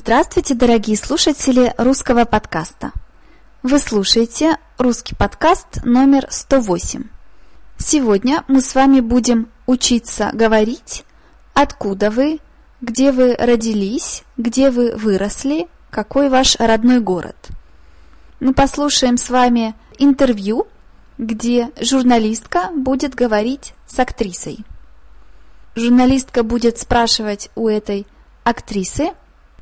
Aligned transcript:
Здравствуйте, 0.00 0.54
дорогие 0.54 0.96
слушатели 0.96 1.74
русского 1.76 2.24
подкаста. 2.24 2.92
Вы 3.64 3.80
слушаете 3.80 4.56
русский 4.78 5.16
подкаст 5.16 5.84
номер 5.84 6.28
108. 6.30 7.02
Сегодня 7.78 8.44
мы 8.46 8.60
с 8.60 8.76
вами 8.76 9.00
будем 9.00 9.48
учиться 9.66 10.30
говорить, 10.32 11.04
откуда 11.52 12.12
вы, 12.12 12.38
где 12.80 13.10
вы 13.10 13.34
родились, 13.34 14.22
где 14.36 14.70
вы 14.70 14.94
выросли, 14.94 15.66
какой 15.90 16.28
ваш 16.28 16.54
родной 16.60 17.00
город. 17.00 17.48
Мы 18.38 18.54
послушаем 18.54 19.16
с 19.16 19.28
вами 19.28 19.74
интервью, 19.98 20.68
где 21.18 21.72
журналистка 21.80 22.70
будет 22.72 23.16
говорить 23.16 23.74
с 23.88 23.98
актрисой. 23.98 24.58
Журналистка 25.74 26.44
будет 26.44 26.78
спрашивать 26.78 27.50
у 27.56 27.66
этой 27.66 28.06
актрисы, 28.44 29.10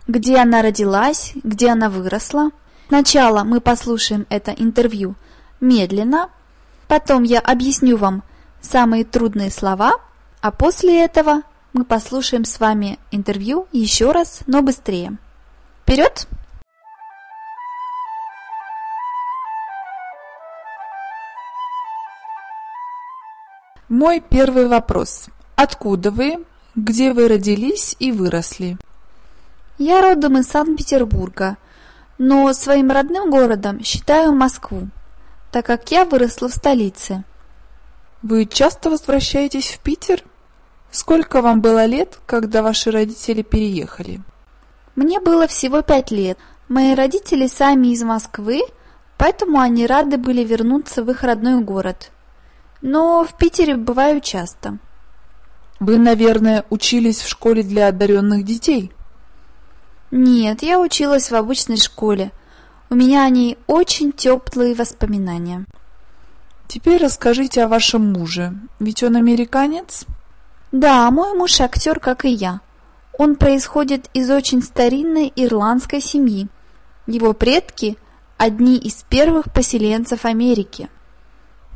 где 0.06 0.38
она 0.38 0.62
родилась, 0.62 1.32
где 1.42 1.70
она 1.70 1.90
выросла. 1.90 2.50
Сначала 2.88 3.44
мы 3.44 3.60
послушаем 3.60 4.26
это 4.28 4.52
интервью 4.52 5.16
медленно, 5.60 6.28
потом 6.86 7.24
я 7.24 7.40
объясню 7.40 7.96
вам 7.96 8.22
самые 8.60 9.04
трудные 9.04 9.50
слова, 9.50 9.94
а 10.40 10.50
после 10.50 11.04
этого 11.04 11.42
мы 11.72 11.84
послушаем 11.84 12.44
с 12.44 12.60
вами 12.60 12.98
интервью 13.10 13.66
еще 13.72 14.12
раз, 14.12 14.40
но 14.46 14.62
быстрее. 14.62 15.16
Вперед! 15.82 16.28
Мой 23.88 24.20
первый 24.20 24.66
вопрос. 24.66 25.26
Откуда 25.54 26.10
вы? 26.10 26.44
Где 26.74 27.12
вы 27.12 27.28
родились 27.28 27.94
и 27.98 28.10
выросли? 28.10 28.76
Я 29.78 30.00
родом 30.00 30.38
из 30.38 30.48
Санкт-Петербурга, 30.48 31.58
но 32.16 32.50
своим 32.54 32.90
родным 32.90 33.30
городом 33.30 33.84
считаю 33.84 34.32
Москву, 34.32 34.88
так 35.52 35.66
как 35.66 35.90
я 35.90 36.06
выросла 36.06 36.48
в 36.48 36.54
столице. 36.54 37.24
Вы 38.22 38.46
часто 38.46 38.88
возвращаетесь 38.88 39.68
в 39.68 39.80
Питер? 39.80 40.24
Сколько 40.90 41.42
вам 41.42 41.60
было 41.60 41.84
лет, 41.84 42.18
когда 42.24 42.62
ваши 42.62 42.90
родители 42.90 43.42
переехали? 43.42 44.22
Мне 44.94 45.20
было 45.20 45.46
всего 45.46 45.82
пять 45.82 46.10
лет. 46.10 46.38
Мои 46.68 46.94
родители 46.94 47.46
сами 47.46 47.88
из 47.88 48.02
Москвы, 48.02 48.62
поэтому 49.18 49.60
они 49.60 49.86
рады 49.86 50.16
были 50.16 50.42
вернуться 50.42 51.04
в 51.04 51.10
их 51.10 51.22
родной 51.22 51.60
город. 51.60 52.12
Но 52.80 53.24
в 53.24 53.36
Питере 53.36 53.76
бываю 53.76 54.22
часто. 54.22 54.78
Вы, 55.80 55.98
наверное, 55.98 56.64
учились 56.70 57.20
в 57.20 57.28
школе 57.28 57.62
для 57.62 57.88
одаренных 57.88 58.42
детей? 58.42 58.90
Нет, 60.10 60.62
я 60.62 60.80
училась 60.80 61.30
в 61.30 61.34
обычной 61.34 61.76
школе. 61.76 62.32
У 62.90 62.94
меня 62.94 63.24
о 63.24 63.28
ней 63.28 63.58
очень 63.66 64.12
теплые 64.12 64.74
воспоминания. 64.74 65.66
Теперь 66.68 67.02
расскажите 67.02 67.62
о 67.62 67.68
вашем 67.68 68.12
муже. 68.12 68.54
Ведь 68.78 69.02
он 69.02 69.16
американец? 69.16 70.04
Да, 70.72 71.10
мой 71.10 71.34
муж 71.34 71.60
актер, 71.60 72.00
как 72.00 72.24
и 72.24 72.30
я. 72.30 72.60
Он 73.18 73.36
происходит 73.36 74.10
из 74.14 74.30
очень 74.30 74.62
старинной 74.62 75.32
ирландской 75.34 76.00
семьи. 76.00 76.48
Его 77.06 77.32
предки– 77.32 77.96
одни 78.36 78.76
из 78.76 79.04
первых 79.08 79.52
поселенцев 79.52 80.24
Америки. 80.24 80.88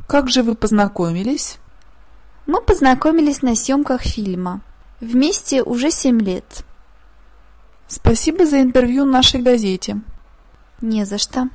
Как 0.07 0.29
же 0.29 0.43
вы 0.43 0.55
познакомились? 0.55 1.57
Мы 2.45 2.61
познакомились 2.61 3.41
на 3.41 3.55
съемках 3.55 4.01
фильма. 4.01 4.61
Вместе 4.99 5.63
уже 5.63 5.89
семь 5.89 6.19
лет. 6.19 6.65
Спасибо 7.93 8.45
за 8.45 8.61
интервью 8.61 9.03
нашей 9.03 9.41
газете. 9.41 9.99
Не 10.79 11.03
за 11.03 11.17
что. 11.17 11.49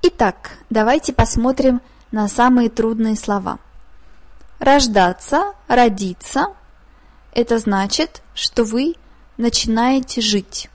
Итак, 0.00 0.56
давайте 0.70 1.12
посмотрим 1.12 1.82
на 2.10 2.26
самые 2.26 2.70
трудные 2.70 3.14
слова. 3.16 3.58
Рождаться, 4.58 5.52
родиться– 5.68 6.46
это 7.34 7.58
значит, 7.58 8.22
что 8.32 8.64
вы 8.64 8.94
начинаете 9.36 10.22
жить. 10.22 10.70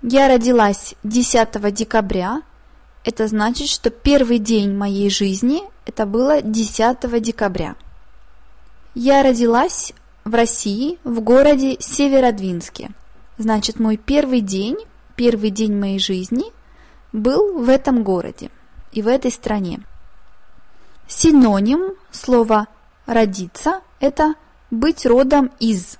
Я 0.00 0.28
родилась 0.28 0.94
10 1.02 1.74
декабря. 1.74 2.40
Это 3.06 3.28
значит, 3.28 3.68
что 3.68 3.90
первый 3.90 4.40
день 4.40 4.74
моей 4.74 5.10
жизни 5.10 5.62
это 5.86 6.06
было 6.06 6.42
10 6.42 7.22
декабря. 7.22 7.76
Я 8.96 9.22
родилась 9.22 9.92
в 10.24 10.34
России, 10.34 10.98
в 11.04 11.20
городе 11.20 11.76
Северодвинске. 11.78 12.90
Значит, 13.38 13.78
мой 13.78 13.96
первый 13.96 14.40
день, 14.40 14.76
первый 15.14 15.50
день 15.50 15.72
моей 15.72 16.00
жизни 16.00 16.46
был 17.12 17.62
в 17.62 17.68
этом 17.68 18.02
городе 18.02 18.50
и 18.90 19.02
в 19.02 19.06
этой 19.06 19.30
стране. 19.30 19.78
Синоним 21.06 21.92
слова 22.10 22.66
«родиться»– 23.06 23.82
это 24.00 24.34
«быть 24.72 25.06
родом 25.06 25.52
из». 25.60 25.98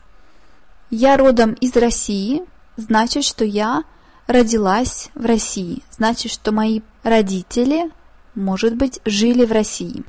Я 0.90 1.16
родом 1.16 1.52
из 1.52 1.76
России, 1.76 2.42
значит, 2.76 3.22
что 3.22 3.44
я 3.44 3.84
родилась 4.26 5.10
в 5.14 5.24
России, 5.24 5.82
значит, 5.90 6.32
что 6.32 6.52
мои 6.52 6.80
родители, 7.02 7.90
может 8.34 8.74
быть, 8.76 9.00
жили 9.04 9.44
в 9.44 9.52
России. 9.52 10.04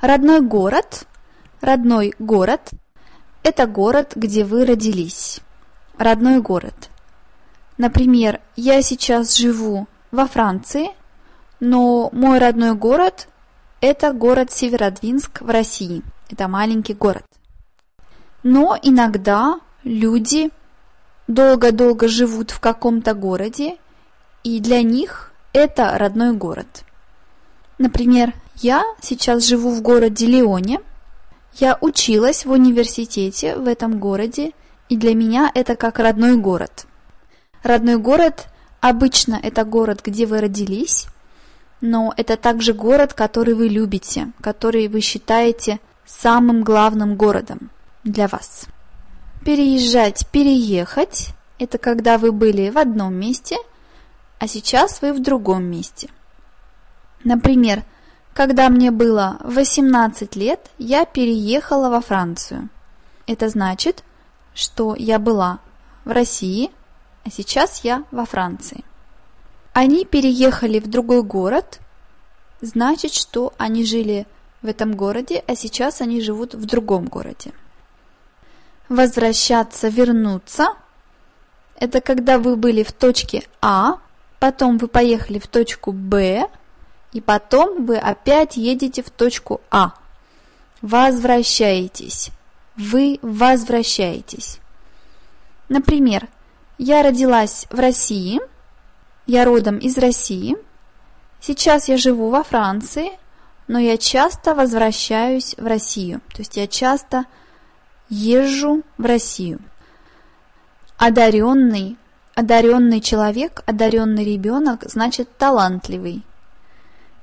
Родной 0.00 0.40
город, 0.40 1.06
родной 1.60 2.14
город– 2.18 2.70
это 3.42 3.66
город, 3.66 4.12
где 4.16 4.44
вы 4.44 4.66
родились. 4.66 5.40
Родной 5.98 6.40
город. 6.40 6.90
Например, 7.78 8.40
я 8.56 8.82
сейчас 8.82 9.36
живу 9.36 9.86
во 10.10 10.26
Франции, 10.26 10.88
но 11.60 12.10
мой 12.12 12.38
родной 12.38 12.74
город– 12.74 13.28
это 13.80 14.12
город 14.12 14.50
Северодвинск 14.50 15.42
в 15.42 15.48
России. 15.48 16.02
Это 16.28 16.48
маленький 16.48 16.94
город. 16.94 17.24
Но 18.42 18.78
иногда 18.82 19.60
люди 19.84 20.50
долго-долго 21.26 22.08
живут 22.08 22.50
в 22.50 22.60
каком-то 22.60 23.14
городе, 23.14 23.76
и 24.44 24.60
для 24.60 24.82
них 24.82 25.32
это 25.52 25.96
родной 25.98 26.32
город. 26.32 26.84
Например, 27.78 28.32
я 28.56 28.84
сейчас 29.00 29.44
живу 29.44 29.70
в 29.70 29.82
городе 29.82 30.26
Лионе, 30.26 30.80
я 31.54 31.78
училась 31.80 32.44
в 32.44 32.50
университете 32.50 33.56
в 33.56 33.66
этом 33.66 33.98
городе, 33.98 34.52
и 34.88 34.96
для 34.96 35.14
меня 35.14 35.50
это 35.54 35.74
как 35.74 35.98
родной 35.98 36.36
город. 36.36 36.86
Родной 37.62 37.96
город 37.96 38.46
обычно 38.80 39.38
это 39.42 39.64
город, 39.64 40.00
где 40.04 40.26
вы 40.26 40.40
родились, 40.40 41.06
но 41.80 42.14
это 42.16 42.36
также 42.36 42.72
город, 42.72 43.14
который 43.14 43.54
вы 43.54 43.68
любите, 43.68 44.32
который 44.40 44.88
вы 44.88 45.00
считаете 45.00 45.80
самым 46.06 46.62
главным 46.62 47.16
городом 47.16 47.70
для 48.04 48.28
вас. 48.28 48.66
Переезжать, 49.46 50.26
переехать– 50.32 51.28
это 51.60 51.78
когда 51.78 52.18
вы 52.18 52.32
были 52.32 52.68
в 52.68 52.78
одном 52.78 53.14
месте, 53.14 53.56
а 54.40 54.48
сейчас 54.48 55.00
вы 55.02 55.12
в 55.12 55.22
другом 55.22 55.62
месте. 55.62 56.10
Например, 57.22 57.84
когда 58.34 58.68
мне 58.68 58.90
было 58.90 59.36
18 59.44 60.34
лет, 60.34 60.68
я 60.78 61.04
переехала 61.04 61.90
во 61.90 62.00
Францию. 62.00 62.70
Это 63.28 63.48
значит, 63.48 64.02
что 64.52 64.96
я 64.96 65.20
была 65.20 65.60
в 66.04 66.10
России, 66.10 66.72
а 67.24 67.30
сейчас 67.30 67.84
я 67.84 68.02
во 68.10 68.24
Франции. 68.24 68.82
Они 69.72 70.04
переехали 70.04 70.80
в 70.80 70.90
другой 70.90 71.22
город, 71.22 71.78
значит, 72.60 73.12
что 73.12 73.52
они 73.58 73.84
жили 73.84 74.26
в 74.62 74.66
этом 74.66 74.96
городе, 74.96 75.44
а 75.46 75.54
сейчас 75.54 76.00
они 76.00 76.20
живут 76.20 76.54
в 76.56 76.66
другом 76.66 77.04
городе. 77.04 77.52
Возвращаться, 78.88 79.88
вернуться– 79.88 80.68
это 81.78 82.00
когда 82.00 82.38
вы 82.38 82.56
были 82.56 82.82
в 82.82 82.92
точке 82.92 83.42
А, 83.60 83.98
потом 84.38 84.78
вы 84.78 84.88
поехали 84.88 85.38
в 85.38 85.46
точку 85.46 85.92
Б, 85.92 86.48
и 87.12 87.20
потом 87.20 87.84
вы 87.84 87.98
опять 87.98 88.56
едете 88.56 89.02
в 89.02 89.10
точку 89.10 89.60
А. 89.70 89.92
Возвращаетесь. 90.80 92.30
Вы 92.76 93.18
возвращаетесь. 93.22 94.58
Например, 95.68 96.28
я 96.78 97.02
родилась 97.02 97.66
в 97.70 97.78
России, 97.78 98.40
я 99.26 99.44
родом 99.44 99.78
из 99.78 99.98
России, 99.98 100.56
сейчас 101.40 101.88
я 101.88 101.96
живу 101.96 102.30
во 102.30 102.42
Франции, 102.42 103.10
но 103.66 103.78
я 103.78 103.96
часто 103.96 104.54
возвращаюсь 104.54 105.54
в 105.56 105.66
Россию, 105.66 106.20
то 106.32 106.38
есть 106.38 106.56
я 106.56 106.66
часто 106.66 107.24
езжу 108.08 108.82
в 108.98 109.04
Россию. 109.04 109.60
Одаренный, 110.96 111.96
одаренный 112.34 113.00
человек, 113.00 113.62
одаренный 113.66 114.24
ребенок 114.24 114.84
значит 114.86 115.28
талантливый. 115.36 116.22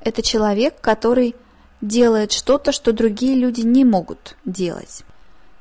Это 0.02 0.22
человек, 0.22 0.80
который 0.82 1.36
делает 1.82 2.32
что-то, 2.32 2.72
что 2.72 2.94
другие 2.94 3.36
люди 3.36 3.62
не 3.62 3.86
могут 3.86 4.36
делать. 4.46 5.04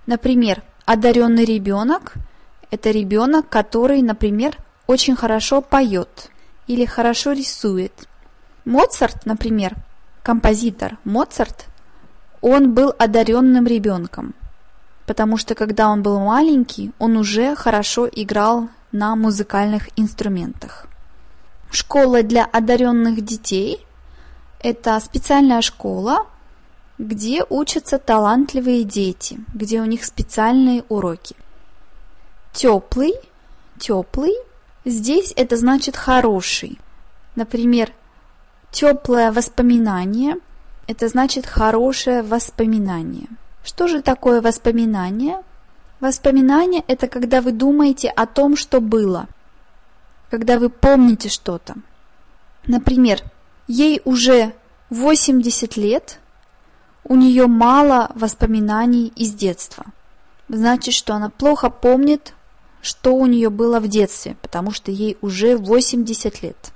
Например, 0.07 0.63
одаренный 0.85 1.45
ребенок– 1.45 2.15
это 2.71 2.91
ребенок, 2.91 3.49
который, 3.49 4.03
например, 4.03 4.57
очень 4.87 5.17
хорошо 5.17 5.61
поет 5.61 6.31
или 6.67 6.85
хорошо 6.85 7.33
рисует. 7.33 7.93
Моцарт, 8.65 9.27
например, 9.27 9.75
композитор 10.23 10.99
Моцарт, 11.05 11.67
он 12.41 12.75
был 12.75 12.95
одаренным 12.99 13.67
ребенком, 13.67 14.35
потому 15.13 15.37
что 15.37 15.55
когда 15.55 15.91
он 15.91 16.03
был 16.03 16.19
маленький, 16.21 16.91
он 16.99 17.19
уже 17.19 17.55
хорошо 17.55 18.09
играл 18.11 18.71
на 18.93 19.15
музыкальных 19.15 19.91
инструментах. 19.95 20.87
Школа 21.71 22.23
для 22.23 22.47
одаренных 22.47 23.23
детей– 23.23 23.87
это 24.61 24.99
специальная 25.01 25.61
школа, 25.61 26.25
где 26.97 27.45
учатся 27.51 27.99
талантливые 27.99 28.85
дети, 28.85 29.39
где 29.53 29.83
у 29.83 29.85
них 29.85 30.07
специальные 30.07 30.83
уроки. 30.89 31.37
Теплый, 32.55 33.13
теплый, 33.79 34.33
здесь 34.87 35.35
это 35.37 35.59
значит 35.59 35.95
хороший. 35.95 36.79
Например, 37.37 37.93
теплое 38.71 39.31
воспоминание– 39.31 40.37
это 40.87 41.07
значит 41.09 41.45
хорошее 41.45 42.23
воспоминание. 42.23 43.29
Что 43.65 43.87
же 43.87 44.03
такое 44.03 44.41
воспоминание? 44.41 45.43
Воспоминание– 46.01 46.83
это 46.89 47.07
когда 47.07 47.41
вы 47.41 47.53
думаете 47.53 48.09
о 48.09 48.27
том, 48.27 48.57
что 48.57 48.81
было, 48.81 49.29
когда 50.31 50.59
вы 50.59 50.69
помните 50.69 51.29
что-то. 51.29 51.77
Например, 52.67 53.21
ей 53.69 54.03
уже 54.05 54.53
80 54.91 55.77
лет, 55.77 56.19
у 57.05 57.15
нее 57.15 57.47
мало 57.47 58.11
воспоминаний 58.15 59.13
из 59.15 59.33
детства. 59.33 59.87
Значит, 60.49 60.95
что 60.95 61.15
она 61.15 61.31
плохо 61.31 61.71
помнит, 61.71 62.35
что 62.81 63.15
у 63.15 63.27
нее 63.27 63.49
было 63.49 63.79
в 63.79 63.89
детстве, 63.89 64.37
потому 64.43 64.73
что 64.73 64.91
ей 64.91 65.17
уже 65.21 65.57
80 65.57 66.43
лет. 66.43 66.73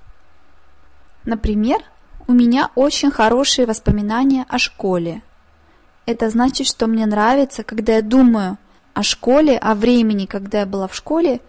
Например, 1.24 1.78
у 2.28 2.32
меня 2.32 2.70
очень 2.74 3.10
хорошие 3.10 3.66
воспоминания 3.66 4.46
о 4.48 4.58
школе. 4.58 5.22
Это 6.06 6.30
значит, 6.30 6.68
что 6.68 6.86
мне 6.86 7.04
нравится, 7.04 7.64
когда 7.64 7.96
я 7.96 8.02
думаю 8.02 8.58
о 8.94 9.02
школе, 9.02 9.58
о 9.58 9.74
времени, 9.74 10.26
когда 10.26 10.60
я 10.60 10.66
была 10.66 10.86
в 10.86 10.94
школе, 10.94 11.40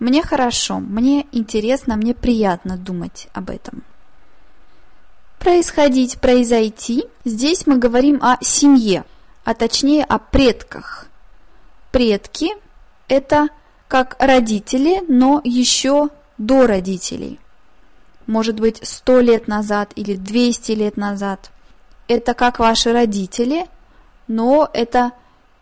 мне 0.00 0.22
хорошо, 0.22 0.78
мне 0.78 1.26
интересно, 1.32 1.96
мне 1.96 2.14
приятно 2.14 2.76
думать 2.76 3.28
об 3.34 3.50
этом. 3.50 3.82
Происходить, 5.38 6.18
произойти. 6.18 7.04
Здесь 7.24 7.66
мы 7.66 7.78
говорим 7.78 8.18
о 8.22 8.38
семье, 8.40 9.04
а 9.44 9.54
точнее 9.54 10.04
о 10.04 10.18
предках. 10.18 11.06
Предки– 11.92 12.50
это 13.08 13.48
как 13.88 14.16
родители, 14.18 15.02
но 15.08 15.40
еще 15.44 16.08
до 16.38 16.66
родителей. 16.66 17.38
Может 18.26 18.60
быть, 18.60 18.80
100 18.82 19.20
лет 19.20 19.48
назад 19.48 19.92
или 19.96 20.16
200 20.16 20.72
лет 20.72 20.96
назад. 20.96 21.50
Это 22.08 22.34
как 22.34 22.58
ваши 22.58 22.92
родители, 22.92 23.66
но 24.28 24.68
это 24.72 25.12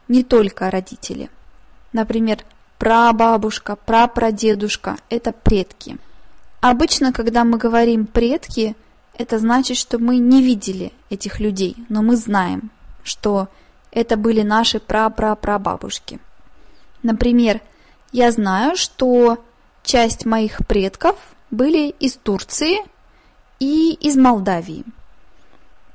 не 0.09 0.23
только 0.23 0.71
родители. 0.71 1.31
Например, 1.93 2.39
прабабушка, 2.79 3.77
прапрадедушка– 3.77 4.97
это 5.09 5.33
предки. 5.33 5.99
Обычно, 6.61 7.13
когда 7.13 7.45
мы 7.45 7.59
говорим 7.59 8.07
«предки», 8.07 8.77
это 9.17 9.39
значит, 9.39 9.79
что 9.79 9.99
мы 9.99 10.19
не 10.19 10.43
видели 10.43 10.93
этих 11.09 11.41
людей, 11.41 11.77
но 11.89 12.03
мы 12.03 12.17
знаем, 12.17 12.71
что 13.03 13.49
это 13.93 14.17
были 14.17 14.43
наши 14.43 14.79
прапрапрабабушки. 14.79 16.21
Например, 17.03 17.61
я 18.13 18.31
знаю, 18.31 18.77
что 18.77 19.43
часть 19.83 20.27
моих 20.27 20.59
предков 20.67 21.17
были 21.51 21.95
из 22.01 22.15
Турции 22.15 22.79
и 23.59 23.95
из 23.95 24.17
Молдавии. 24.17 24.85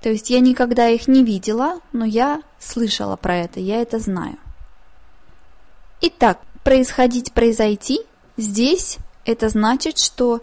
То 0.01 0.09
есть 0.09 0.30
я 0.30 0.39
никогда 0.39 0.89
их 0.89 1.07
не 1.07 1.24
видела, 1.24 1.80
но 1.94 2.06
я 2.06 2.42
слышала 2.59 3.15
про 3.15 3.38
это, 3.38 3.59
я 3.59 3.81
это 3.81 4.00
знаю. 4.00 4.38
Итак, 6.01 6.39
происходить, 6.63 7.31
произойти, 7.33 8.01
здесь 8.36 8.98
это 9.25 9.50
значит, 9.50 10.00
что 10.00 10.42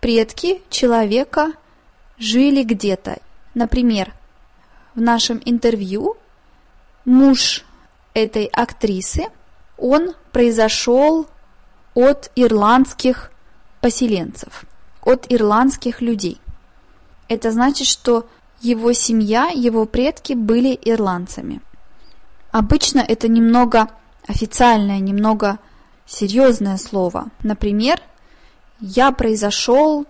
предки 0.00 0.60
человека 0.68 1.52
жили 2.18 2.62
где-то. 2.62 3.18
Например, 3.54 4.12
в 4.94 5.00
нашем 5.00 5.40
интервью 5.46 6.16
муж 7.06 7.64
этой 8.12 8.44
актрисы, 8.46 9.26
он 9.78 10.14
произошел 10.32 11.26
от 11.94 12.30
ирландских 12.36 13.30
поселенцев, 13.80 14.64
от 15.02 15.24
ирландских 15.32 16.02
людей. 16.02 16.38
Это 17.28 17.50
значит, 17.50 17.86
что 17.86 18.28
его 18.60 18.92
семья, 18.92 19.48
его 19.48 19.86
предки 19.86 20.34
были 20.34 20.78
ирландцами. 20.82 21.60
Обычно 22.50 23.00
это 23.00 23.28
немного 23.28 23.88
официальное, 24.26 24.98
немного 24.98 25.58
серьезное 26.06 26.76
слово. 26.76 27.30
Например, 27.42 28.00
я 28.80 29.12
произошел 29.12 30.06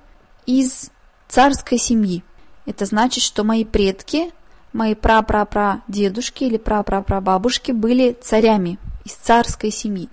из 0.46 0.90
царской 1.28 1.78
семьи. 1.78 2.24
Это 2.66 2.86
значит, 2.86 3.22
что 3.22 3.44
мои 3.44 3.64
предки, 3.64 4.32
мои 4.72 4.94
прапрапрадедушки 4.94 6.44
или 6.44 6.56
прапрапрабабушки 6.56 7.72
были 7.72 8.16
царями 8.20 8.78
из 9.04 9.12
царской 9.12 9.70
семьи. 9.70 10.08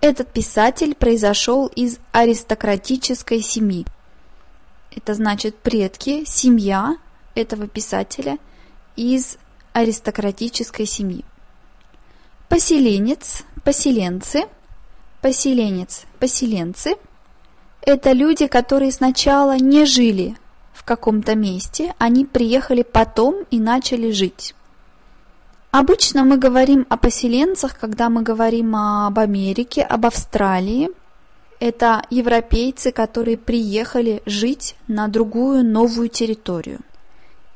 Этот 0.00 0.32
писатель 0.32 0.94
произошел 0.94 1.66
из 1.66 1.98
аристократической 2.12 3.40
семьи. 3.40 3.86
Это 4.94 5.14
значит 5.14 5.56
предки, 5.56 6.24
семья 6.24 6.96
этого 7.34 7.66
писателя 7.68 8.38
из 8.96 9.38
аристократической 9.72 10.86
семьи. 10.86 11.24
Поселенец, 12.48 13.44
поселенцы, 13.64 14.44
поселенец, 15.20 16.04
поселенцы– 16.18 16.96
это 17.82 18.12
люди, 18.12 18.46
которые 18.46 18.92
сначала 18.92 19.56
не 19.56 19.86
жили 19.86 20.36
в 20.72 20.84
каком-то 20.84 21.34
месте, 21.34 21.94
они 21.98 22.24
приехали 22.24 22.82
потом 22.82 23.44
и 23.50 23.58
начали 23.58 24.10
жить. 24.10 24.54
Обычно 25.70 26.24
мы 26.24 26.36
говорим 26.36 26.84
о 26.88 26.96
поселенцах, 26.96 27.78
когда 27.78 28.10
мы 28.10 28.22
говорим 28.22 28.74
об 28.74 29.18
Америке, 29.18 29.82
об 29.82 30.04
Австралии. 30.04 30.90
Это 31.60 32.02
европейцы, 32.10 32.90
которые 32.90 33.36
приехали 33.36 34.22
жить 34.26 34.74
на 34.88 35.08
другую 35.08 35.64
новую 35.64 36.08
территорию. 36.08 36.80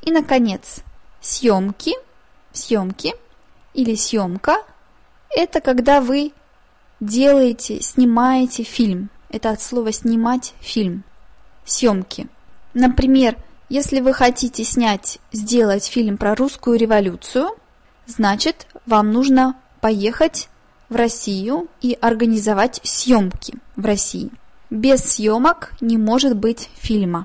И, 0.04 0.10
наконец, 0.10 0.82
съемки, 1.20 1.94
съемки 2.52 3.14
или 3.74 3.96
съемка 3.96 4.58
это 5.34 5.60
когда 5.60 6.00
вы 6.00 6.32
делаете, 7.00 7.80
снимаете 7.80 8.62
фильм. 8.62 9.10
Это 9.30 9.50
от 9.50 9.60
слова 9.60 9.90
снимать 9.92 10.54
фильм. 10.60 11.02
Съемки. 11.64 12.28
Например, 12.72 13.36
если 13.68 14.00
вы 14.00 14.12
хотите 14.12 14.62
снять, 14.62 15.18
сделать 15.32 15.86
фильм 15.86 16.18
про 16.18 16.34
русскую 16.34 16.78
революцию, 16.78 17.48
значит, 18.06 18.66
вам 18.86 19.12
нужно 19.12 19.56
поехать 19.80 20.48
в 20.88 20.96
Россию 20.96 21.68
и 21.80 21.98
организовать 22.00 22.80
съемки 22.84 23.54
в 23.74 23.84
России. 23.84 24.30
Без 24.70 25.00
съемок 25.02 25.72
не 25.80 25.98
может 25.98 26.36
быть 26.36 26.68
фильма. 26.76 27.24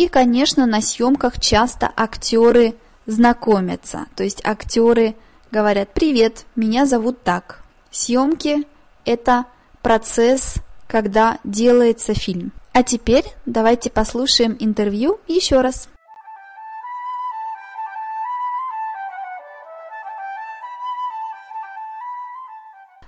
И, 0.00 0.08
конечно, 0.08 0.64
на 0.64 0.80
съемках 0.80 1.38
часто 1.38 1.92
актеры 1.94 2.74
знакомятся, 3.04 4.06
то 4.16 4.24
есть 4.24 4.40
актеры– 4.46 5.14
говорят 5.50 5.92
«Привет, 5.92 6.46
меня 6.56 6.86
зовут 6.86 7.22
так». 7.22 7.62
Съемки– 7.90 8.66
это 9.04 9.44
процесс, 9.82 10.54
когда 10.86 11.36
делается 11.44 12.14
фильм. 12.14 12.52
А 12.72 12.82
теперь 12.82 13.26
давайте 13.44 13.90
послушаем 13.90 14.56
интервью 14.58 15.20
еще 15.28 15.60
раз. 15.60 15.90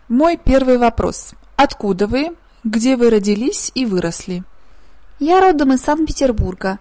Мой 0.09 0.37
первый 0.37 0.77
вопрос. 0.77 1.33
Откуда 1.57 2.07
вы? 2.07 2.37
Где 2.65 2.99
вы 2.99 3.09
родились 3.09 3.73
и 3.75 3.87
выросли? 3.87 4.45
Я 5.23 5.41
родом 5.41 5.73
из 5.73 5.83
Санкт-Петербурга, 5.83 6.81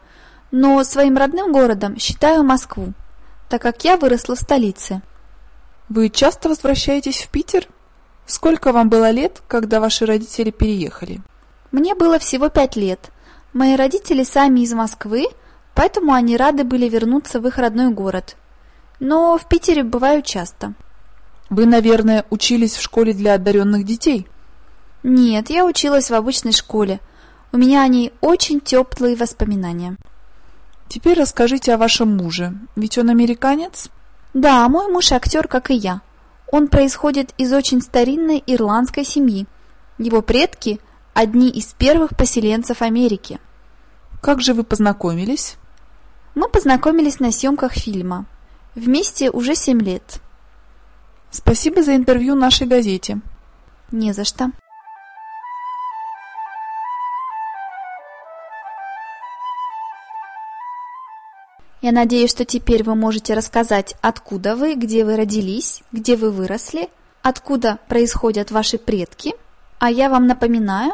но 0.49 0.83
своим 0.83 1.15
родным 1.15 1.51
городом 1.51 1.99
считаю 1.99 2.43
Москву, 2.43 2.93
так 3.49 3.61
как 3.61 3.83
я 3.83 3.97
выросла 3.97 4.35
в 4.35 4.39
столице. 4.39 5.03
Вы 5.89 6.09
часто 6.09 6.49
возвращаетесь 6.49 7.21
в 7.21 7.29
Питер? 7.29 7.67
Сколько 8.25 8.71
вам 8.73 8.89
было 8.89 9.11
лет, 9.11 9.43
когда 9.47 9.79
ваши 9.79 10.07
родители 10.07 10.49
переехали? 10.49 11.21
Мне 11.71 11.93
было 11.93 12.17
всего 12.17 12.49
пять 12.49 12.75
лет. 12.75 13.11
Мои 13.53 13.75
родители 13.75 14.23
сами 14.23 14.61
из 14.61 14.73
Москвы, 14.73 15.27
Поэтому 15.75 16.13
они 16.13 16.35
рады 16.35 16.63
были 16.63 16.89
вернуться 16.89 17.39
в 17.39 17.47
их 17.47 17.59
родной 17.59 17.93
город. 17.93 18.35
Но 18.99 19.37
в 19.37 19.47
Питере 19.47 19.83
бываю 19.83 20.23
часто. 20.23 20.73
Вы, 21.51 21.67
наверное, 21.67 22.25
учились 22.31 22.75
в 22.75 22.81
школе 22.81 23.13
для 23.13 23.35
одаренных 23.35 23.85
детей? 23.85 24.27
Нет, 25.03 25.51
я 25.51 25.63
училась 25.63 26.09
в 26.09 26.15
обычной 26.15 26.53
школе. 26.53 26.99
У 27.53 27.57
меня 27.57 27.83
о 27.83 27.87
ней 27.87 28.13
очень 28.21 28.61
теплые 28.61 29.15
воспоминания. 29.15 29.97
Теперь 30.87 31.19
расскажите 31.19 31.73
о 31.73 31.77
вашем 31.77 32.15
муже, 32.15 32.53
ведь 32.75 32.97
он 32.97 33.09
американец? 33.09 33.89
Да, 34.33 34.67
мой 34.69 34.87
муж 34.87 35.11
актер, 35.11 35.47
как 35.47 35.69
и 35.69 35.73
я. 35.73 36.01
Он 36.51 36.67
происходит 36.67 37.33
из 37.37 37.51
очень 37.51 37.81
старинной 37.81 38.41
ирландской 38.45 39.03
семьи. 39.03 39.47
Его 39.97 40.21
предки– 40.21 40.79
одни 41.13 41.49
из 41.49 41.73
первых 41.73 42.15
поселенцев 42.15 42.81
Америки. 42.81 43.39
Как 44.21 44.41
же 44.41 44.53
вы 44.53 44.63
познакомились? 44.63 45.57
Мы 46.35 46.47
познакомились 46.47 47.19
на 47.19 47.31
съемках 47.31 47.73
фильма. 47.73 48.25
Вместе 48.75 49.29
уже 49.29 49.55
семь 49.55 49.81
лет. 49.81 50.21
Спасибо 51.31 51.83
за 51.83 51.95
интервью 51.95 52.35
нашей 52.35 52.67
газете. 52.67 53.19
Не 53.91 54.13
за 54.13 54.23
что. 54.23 54.51
Я 61.81 61.91
надеюсь, 61.91 62.29
что 62.29 62.45
теперь 62.45 62.83
вы 62.83 62.93
можете 62.93 63.33
рассказать, 63.33 63.95
откуда 64.01 64.55
вы, 64.55 64.75
где 64.75 65.03
вы 65.03 65.15
родились, 65.15 65.81
где 65.91 66.15
вы 66.15 66.29
выросли, 66.29 66.89
откуда 67.23 67.79
происходят 67.87 68.51
ваши 68.51 68.77
предки. 68.77 69.33
А 69.79 69.89
я 69.89 70.09
вам 70.09 70.27
напоминаю, 70.27 70.93